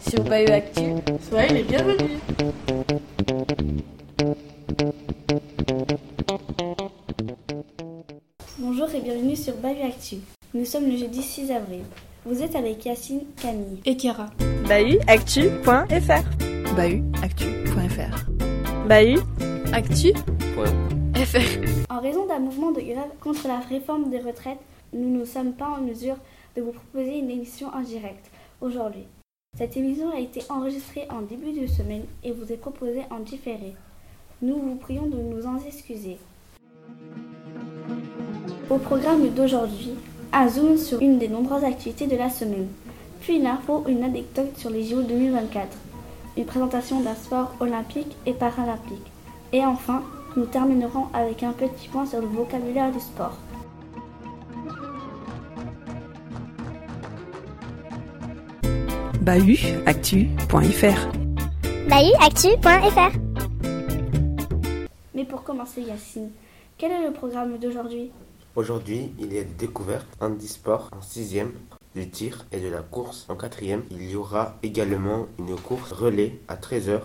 Sur 0.00 0.24
Bayeux 0.24 0.52
Actu, 0.52 0.80
soyez 1.28 1.52
les 1.52 1.62
bienvenus. 1.62 2.10
Bonjour 8.58 8.88
et 8.94 9.00
bienvenue 9.00 9.36
sur 9.36 9.54
Bayou 9.56 9.86
Actu. 9.86 10.16
Nous 10.54 10.64
sommes 10.64 10.88
le 10.88 10.96
jeudi 10.96 11.22
6 11.22 11.50
avril. 11.50 11.82
Vous 12.24 12.42
êtes 12.42 12.56
avec 12.56 12.84
Yacine, 12.86 13.20
Camille 13.40 13.80
et 13.84 13.96
Kira. 13.96 14.30
BahutActu.fr 14.68 16.24
BahutActu.fr 16.74 18.24
BahutActu.fr 18.88 21.73
En 21.94 22.00
raison 22.00 22.26
d'un 22.26 22.40
mouvement 22.40 22.72
de 22.72 22.80
grève 22.80 23.12
contre 23.20 23.46
la 23.46 23.60
réforme 23.60 24.10
des 24.10 24.18
retraites, 24.18 24.58
nous 24.92 25.16
ne 25.16 25.24
sommes 25.24 25.52
pas 25.52 25.68
en 25.68 25.80
mesure 25.80 26.16
de 26.56 26.62
vous 26.62 26.72
proposer 26.72 27.18
une 27.20 27.30
émission 27.30 27.68
en 27.68 27.82
direct 27.82 28.32
aujourd'hui. 28.60 29.04
Cette 29.56 29.76
émission 29.76 30.10
a 30.10 30.18
été 30.18 30.42
enregistrée 30.48 31.06
en 31.08 31.22
début 31.22 31.52
de 31.52 31.68
semaine 31.68 32.02
et 32.24 32.32
vous 32.32 32.52
est 32.52 32.56
proposée 32.56 33.04
en 33.10 33.20
différé. 33.20 33.76
Nous 34.42 34.58
vous 34.58 34.74
prions 34.74 35.06
de 35.06 35.16
nous 35.16 35.46
en 35.46 35.56
excuser. 35.64 36.18
Au 38.68 38.78
programme 38.78 39.28
d'aujourd'hui, 39.28 39.90
un 40.32 40.48
zoom 40.48 40.76
sur 40.76 41.00
une 41.00 41.20
des 41.20 41.28
nombreuses 41.28 41.62
activités 41.62 42.08
de 42.08 42.16
la 42.16 42.28
semaine, 42.28 42.70
puis 43.20 43.36
une 43.36 43.46
info, 43.46 43.84
une 43.86 44.02
anecdote 44.02 44.58
sur 44.58 44.70
les 44.70 44.82
JO 44.82 45.02
2024, 45.02 45.68
une 46.38 46.44
présentation 46.44 47.02
d'un 47.02 47.14
sport 47.14 47.54
olympique 47.60 48.16
et 48.26 48.32
paralympique, 48.32 49.12
et 49.52 49.64
enfin, 49.64 50.02
nous 50.36 50.46
terminerons 50.46 51.06
avec 51.12 51.42
un 51.42 51.52
petit 51.52 51.88
point 51.88 52.06
sur 52.06 52.20
le 52.20 52.26
vocabulaire 52.26 52.90
du 52.92 53.00
sport. 53.00 53.36
BahutActu.fr 59.20 61.08
BahutActu.fr 61.88 63.18
Mais 65.14 65.24
pour 65.24 65.44
commencer, 65.44 65.82
Yacine, 65.82 66.30
quel 66.76 66.92
est 66.92 67.06
le 67.06 67.12
programme 67.12 67.56
d'aujourd'hui? 67.58 68.10
Aujourd'hui, 68.56 69.12
il 69.18 69.32
y 69.32 69.38
a 69.38 69.44
des 69.44 69.54
découvertes 69.54 70.06
handisport 70.20 70.90
en 70.96 71.00
sixième, 71.00 71.52
du 71.94 72.08
tir 72.10 72.44
et 72.52 72.60
de 72.60 72.68
la 72.68 72.80
course 72.80 73.26
en 73.28 73.36
quatrième. 73.36 73.82
Il 73.90 74.10
y 74.10 74.16
aura 74.16 74.56
également 74.62 75.26
une 75.38 75.56
course 75.56 75.92
relais 75.92 76.38
à 76.48 76.56
13h. 76.56 77.00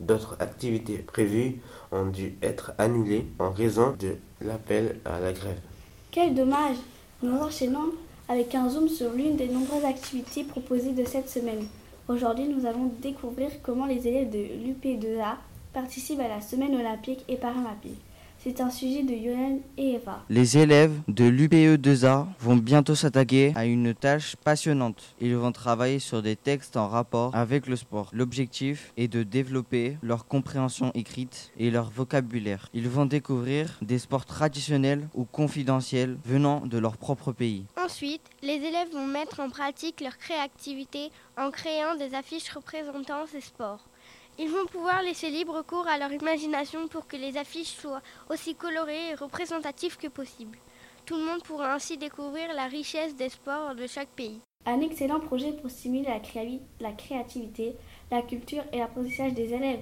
D'autres 0.00 0.36
activités 0.40 0.98
prévues 0.98 1.60
ont 1.92 2.06
dû 2.06 2.36
être 2.42 2.72
annulées 2.78 3.26
en 3.38 3.50
raison 3.50 3.94
de 3.98 4.16
l'appel 4.40 4.98
à 5.04 5.20
la 5.20 5.32
grève. 5.32 5.60
Quel 6.10 6.34
dommage 6.34 6.76
Nous 7.22 7.36
enchaînons 7.36 7.92
avec 8.28 8.54
un 8.54 8.68
zoom 8.70 8.88
sur 8.88 9.12
l'une 9.12 9.36
des 9.36 9.48
nombreuses 9.48 9.84
activités 9.84 10.44
proposées 10.44 10.92
de 10.92 11.04
cette 11.04 11.28
semaine. 11.28 11.66
Aujourd'hui, 12.08 12.48
nous 12.48 12.66
allons 12.66 12.90
découvrir 13.02 13.50
comment 13.62 13.86
les 13.86 14.08
élèves 14.08 14.30
de 14.30 14.38
l'UP2A 14.38 15.34
participent 15.72 16.20
à 16.20 16.28
la 16.28 16.40
semaine 16.40 16.74
olympique 16.74 17.24
et 17.28 17.36
paralympique. 17.36 18.00
C'est 18.42 18.62
un 18.62 18.70
sujet 18.70 19.02
de 19.02 19.12
Yoann 19.12 19.60
et 19.76 19.96
Eva. 19.96 20.24
Les 20.30 20.56
élèves 20.56 20.98
de 21.08 21.24
l'UPE2A 21.24 22.24
vont 22.38 22.56
bientôt 22.56 22.94
s'attaquer 22.94 23.52
à 23.54 23.66
une 23.66 23.94
tâche 23.94 24.34
passionnante. 24.34 25.14
Ils 25.20 25.36
vont 25.36 25.52
travailler 25.52 25.98
sur 25.98 26.22
des 26.22 26.36
textes 26.36 26.78
en 26.78 26.88
rapport 26.88 27.34
avec 27.34 27.66
le 27.66 27.76
sport. 27.76 28.08
L'objectif 28.14 28.94
est 28.96 29.08
de 29.08 29.24
développer 29.24 29.98
leur 30.02 30.26
compréhension 30.26 30.90
écrite 30.94 31.52
et 31.58 31.70
leur 31.70 31.90
vocabulaire. 31.90 32.70
Ils 32.72 32.88
vont 32.88 33.04
découvrir 33.04 33.78
des 33.82 33.98
sports 33.98 34.24
traditionnels 34.24 35.06
ou 35.14 35.24
confidentiels 35.24 36.16
venant 36.24 36.60
de 36.64 36.78
leur 36.78 36.96
propre 36.96 37.32
pays. 37.32 37.66
Ensuite, 37.76 38.22
les 38.42 38.54
élèves 38.54 38.90
vont 38.94 39.06
mettre 39.06 39.40
en 39.40 39.50
pratique 39.50 40.00
leur 40.00 40.16
créativité 40.16 41.10
en 41.36 41.50
créant 41.50 41.94
des 41.96 42.14
affiches 42.14 42.48
représentant 42.48 43.26
ces 43.30 43.42
sports. 43.42 43.89
Ils 44.38 44.48
vont 44.48 44.66
pouvoir 44.70 45.02
laisser 45.02 45.28
libre 45.30 45.62
cours 45.62 45.86
à 45.86 45.98
leur 45.98 46.12
imagination 46.12 46.88
pour 46.88 47.06
que 47.06 47.16
les 47.16 47.36
affiches 47.36 47.76
soient 47.76 48.00
aussi 48.30 48.54
colorées 48.54 49.10
et 49.10 49.14
représentatives 49.14 49.98
que 49.98 50.08
possible. 50.08 50.58
Tout 51.04 51.16
le 51.16 51.24
monde 51.24 51.42
pourra 51.42 51.74
ainsi 51.74 51.98
découvrir 51.98 52.52
la 52.54 52.66
richesse 52.66 53.14
des 53.16 53.28
sports 53.28 53.74
de 53.74 53.86
chaque 53.86 54.08
pays. 54.08 54.40
Un 54.66 54.80
excellent 54.80 55.20
projet 55.20 55.52
pour 55.52 55.70
stimuler 55.70 56.04
la, 56.08 56.20
créa- 56.20 56.60
la 56.80 56.92
créativité, 56.92 57.74
la 58.10 58.22
culture 58.22 58.62
et 58.72 58.78
l'apprentissage 58.78 59.34
des 59.34 59.52
élèves. 59.52 59.80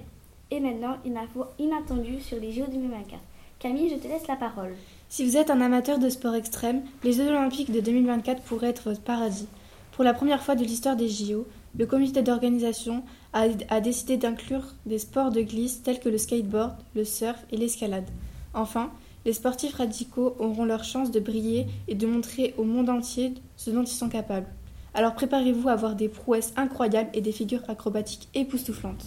Et 0.50 0.60
maintenant, 0.60 0.96
une 1.04 1.18
info 1.18 1.44
inattendue 1.58 2.20
sur 2.20 2.38
les 2.40 2.52
JO 2.52 2.66
2024. 2.68 3.20
Camille, 3.58 3.90
je 3.90 3.96
te 3.96 4.08
laisse 4.08 4.26
la 4.28 4.36
parole. 4.36 4.74
Si 5.08 5.24
vous 5.24 5.36
êtes 5.36 5.50
un 5.50 5.60
amateur 5.60 5.98
de 5.98 6.08
sport 6.08 6.34
extrême, 6.34 6.82
les 7.02 7.12
Jeux 7.12 7.28
Olympiques 7.28 7.72
de 7.72 7.80
2024 7.80 8.42
pourraient 8.42 8.68
être 8.68 8.88
votre 8.90 9.02
paradis. 9.02 9.48
Pour 9.92 10.04
la 10.04 10.14
première 10.14 10.42
fois 10.42 10.54
de 10.54 10.64
l'histoire 10.64 10.96
des 10.96 11.08
JO, 11.08 11.46
le 11.76 11.86
comité 11.86 12.22
d'organisation 12.22 13.02
a, 13.32 13.46
a 13.68 13.80
décidé 13.80 14.16
d'inclure 14.16 14.64
des 14.86 14.98
sports 14.98 15.30
de 15.30 15.42
glisse 15.42 15.82
tels 15.82 16.00
que 16.00 16.08
le 16.08 16.18
skateboard, 16.18 16.74
le 16.94 17.04
surf 17.04 17.38
et 17.50 17.56
l'escalade. 17.56 18.08
Enfin, 18.54 18.90
les 19.24 19.32
sportifs 19.32 19.74
radicaux 19.74 20.34
auront 20.38 20.64
leur 20.64 20.84
chance 20.84 21.10
de 21.10 21.20
briller 21.20 21.66
et 21.88 21.94
de 21.94 22.06
montrer 22.06 22.54
au 22.56 22.64
monde 22.64 22.88
entier 22.88 23.34
ce 23.56 23.70
dont 23.70 23.82
ils 23.82 23.88
sont 23.88 24.08
capables. 24.08 24.46
Alors 24.94 25.14
préparez-vous 25.14 25.68
à 25.68 25.76
voir 25.76 25.94
des 25.96 26.08
prouesses 26.08 26.52
incroyables 26.56 27.10
et 27.12 27.20
des 27.20 27.32
figures 27.32 27.62
acrobatiques 27.68 28.28
époustouflantes. 28.34 29.04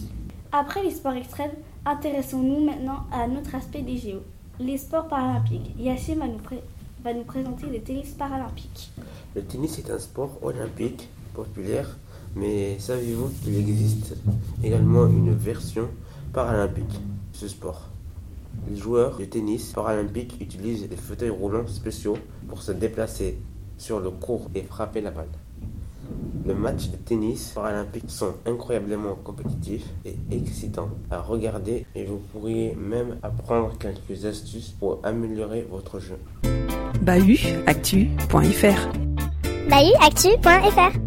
Après 0.52 0.82
les 0.82 0.90
sports 0.92 1.14
extrêmes, 1.14 1.50
intéressons-nous 1.84 2.64
maintenant 2.64 3.00
à 3.10 3.22
un 3.22 3.32
autre 3.36 3.54
aspect 3.54 3.82
des 3.82 3.96
JO, 3.98 4.22
les 4.60 4.78
sports 4.78 5.08
paralympiques. 5.08 5.74
Yacine 5.78 6.18
va 6.20 6.28
nous, 6.28 6.38
pré- 6.38 6.62
va 7.02 7.12
nous 7.12 7.24
présenter 7.24 7.66
le 7.66 7.80
tennis 7.80 8.10
paralympique. 8.12 8.90
Le 9.34 9.42
tennis 9.42 9.78
est 9.78 9.90
un 9.90 9.98
sport 9.98 10.38
olympique 10.42 11.08
populaire, 11.34 11.98
mais 12.34 12.78
savez-vous 12.78 13.30
qu'il 13.42 13.58
existe 13.58 14.16
également 14.62 15.06
une 15.06 15.34
version 15.34 15.88
paralympique 16.32 16.92
de 16.92 17.36
ce 17.36 17.48
sport? 17.48 17.88
Les 18.68 18.76
joueurs 18.76 19.18
de 19.18 19.24
tennis 19.24 19.72
paralympique 19.72 20.36
utilisent 20.40 20.88
des 20.88 20.96
fauteuils 20.96 21.30
roulants 21.30 21.66
spéciaux 21.66 22.16
pour 22.48 22.62
se 22.62 22.72
déplacer 22.72 23.38
sur 23.78 24.00
le 24.00 24.10
court 24.10 24.48
et 24.54 24.62
frapper 24.62 25.00
la 25.00 25.10
balle. 25.10 25.28
Les 26.44 26.54
matchs 26.54 26.88
de 26.88 26.96
tennis 26.96 27.52
paralympique 27.54 28.08
sont 28.10 28.34
incroyablement 28.46 29.14
compétitifs 29.22 29.86
et 30.04 30.16
excitants 30.30 30.90
à 31.10 31.20
regarder 31.20 31.86
et 31.94 32.04
vous 32.04 32.20
pourriez 32.32 32.74
même 32.74 33.18
apprendre 33.22 33.72
quelques 33.78 34.24
astuces 34.24 34.70
pour 34.78 35.00
améliorer 35.04 35.66
votre 35.70 36.00
jeu. 36.00 36.18
BahutActu.fr 37.02 38.88
BahutActu.fr 39.68 41.01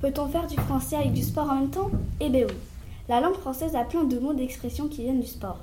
Peut-on 0.00 0.28
faire 0.28 0.46
du 0.46 0.56
français 0.56 0.96
avec 0.96 1.12
du 1.12 1.20
sport 1.20 1.50
en 1.50 1.56
même 1.56 1.68
temps? 1.68 1.90
Eh 2.20 2.30
bien 2.30 2.46
oui. 2.48 2.54
La 3.06 3.20
langue 3.20 3.34
française 3.34 3.76
a 3.76 3.84
plein 3.84 4.04
de 4.04 4.18
mots 4.18 4.32
d'expression 4.32 4.88
qui 4.88 5.02
viennent 5.02 5.20
du 5.20 5.26
sport. 5.26 5.58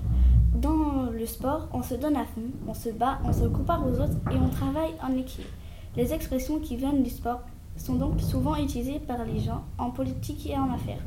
Dans 0.54 1.10
le 1.12 1.26
sport, 1.26 1.68
on 1.74 1.82
se 1.82 1.96
donne 1.96 2.16
à 2.16 2.26
fond, 2.26 2.44
on 2.68 2.76
se 2.76 2.90
bat, 2.90 3.18
on 3.26 3.34
se 3.34 3.46
compare 3.48 3.84
aux 3.84 4.00
autres 4.00 4.18
et 4.32 4.36
on 4.36 4.50
travaille 4.50 4.94
en 5.02 5.18
équipe. 5.18 5.48
Les 5.96 6.14
expressions 6.14 6.60
qui 6.60 6.76
viennent 6.76 7.02
du 7.02 7.10
sport 7.10 7.42
sont 7.78 7.96
donc 7.96 8.22
souvent 8.22 8.56
utilisées 8.56 9.00
par 9.00 9.26
les 9.26 9.40
gens 9.40 9.64
en 9.80 9.90
politique 9.90 10.48
et 10.48 10.56
en 10.56 10.72
affaires. 10.72 11.04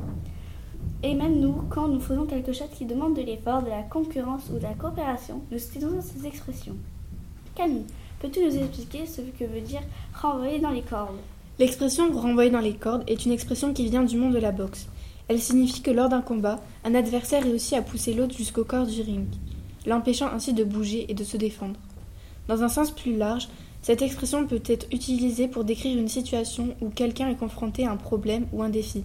Et 1.01 1.15
même 1.15 1.39
nous, 1.39 1.63
quand 1.69 1.87
nous 1.87 2.01
faisons 2.01 2.25
quelque 2.25 2.51
chose 2.51 2.69
qui 2.77 2.83
demande 2.83 3.15
de 3.15 3.21
l'effort, 3.21 3.63
de 3.63 3.69
la 3.69 3.83
concurrence 3.83 4.49
ou 4.49 4.57
de 4.57 4.63
la 4.63 4.73
coopération, 4.73 5.41
nous 5.49 5.57
utilisons 5.57 6.01
ces 6.01 6.27
expressions. 6.27 6.75
Camille, 7.55 7.85
peux-tu 8.19 8.43
nous 8.43 8.57
expliquer 8.57 9.05
ce 9.05 9.21
que 9.21 9.45
veut 9.45 9.61
dire 9.61 9.83
renvoyer 10.21 10.59
dans 10.59 10.71
les 10.71 10.81
cordes? 10.81 11.15
L'expression 11.59 12.11
renvoyer 12.11 12.49
dans 12.49 12.59
les 12.59 12.73
cordes 12.73 13.03
est 13.07 13.25
une 13.25 13.31
expression 13.31 13.73
qui 13.73 13.89
vient 13.89 14.03
du 14.03 14.17
monde 14.17 14.33
de 14.33 14.39
la 14.39 14.51
boxe. 14.51 14.87
Elle 15.27 15.39
signifie 15.39 15.81
que 15.81 15.91
lors 15.91 16.09
d'un 16.09 16.21
combat, 16.21 16.59
un 16.83 16.95
adversaire 16.95 17.43
réussit 17.43 17.77
à 17.77 17.81
pousser 17.81 18.13
l'autre 18.13 18.35
jusqu'au 18.35 18.63
corps 18.63 18.87
du 18.87 19.01
ring, 19.01 19.25
l'empêchant 19.85 20.29
ainsi 20.33 20.53
de 20.53 20.63
bouger 20.63 21.05
et 21.09 21.13
de 21.13 21.23
se 21.23 21.37
défendre. 21.37 21.79
Dans 22.47 22.63
un 22.63 22.69
sens 22.69 22.91
plus 22.91 23.15
large, 23.15 23.47
cette 23.81 24.01
expression 24.01 24.45
peut 24.45 24.61
être 24.65 24.87
utilisée 24.91 25.47
pour 25.47 25.63
décrire 25.63 25.97
une 25.97 26.07
situation 26.07 26.75
où 26.81 26.89
quelqu'un 26.89 27.29
est 27.29 27.35
confronté 27.35 27.85
à 27.85 27.91
un 27.91 27.97
problème 27.97 28.45
ou 28.51 28.61
un 28.61 28.69
défi, 28.69 29.03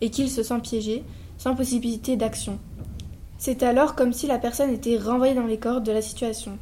et 0.00 0.10
qu'il 0.10 0.30
se 0.30 0.42
sent 0.42 0.60
piégé, 0.62 1.02
sans 1.38 1.54
possibilité 1.54 2.16
d'action. 2.16 2.58
C'est 3.38 3.62
alors 3.62 3.94
comme 3.94 4.12
si 4.12 4.26
la 4.26 4.38
personne 4.38 4.70
était 4.70 4.98
renvoyée 4.98 5.34
dans 5.34 5.46
les 5.46 5.58
cordes 5.58 5.84
de 5.84 5.92
la 5.92 6.02
situation. 6.02 6.58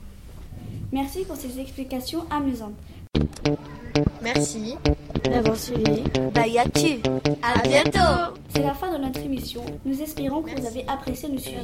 Merci 0.92 1.24
pour 1.24 1.36
ces 1.36 1.60
explications 1.60 2.24
amusantes. 2.30 2.74
Merci. 4.24 4.76
D'avoir 5.24 5.56
suivi. 5.56 6.02
Bayactu. 6.34 7.00
À 7.42 7.60
bientôt. 7.62 8.34
C'est 8.54 8.62
la 8.62 8.72
fin 8.74 8.90
de 8.96 9.04
notre 9.04 9.20
émission. 9.20 9.62
Nous 9.84 10.00
espérons 10.00 10.42
que 10.42 10.50
vous 10.58 10.66
avez 10.66 10.84
apprécié 10.88 11.28
le 11.28 11.38
sujet. 11.38 11.58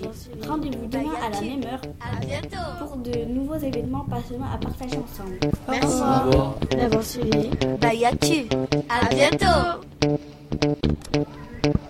Rendez-vous 0.47 0.87
demain 0.87 1.15
à 1.25 1.31
la 1.31 1.41
même 1.41 1.63
heure 1.65 1.81
À 2.01 2.17
bientôt. 2.25 2.57
pour 2.87 2.97
de 2.99 3.25
nouveaux 3.27 3.57
événements 3.57 4.05
passionnants 4.11 4.47
à 4.55 4.59
partager 4.59 4.97
ensemble. 4.99 5.39
Merci. 5.69 6.77
D'avoir 6.77 7.03
suivi. 7.03 7.51
Bayactu. 7.81 8.47
À 8.89 9.07
bientôt. 9.15 10.19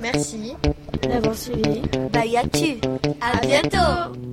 Merci. 0.00 0.55
D'avoir 1.02 1.34
suivi. 1.34 1.82
Bayactu. 2.12 2.81
À 3.20 3.40
bientôt 3.44 4.30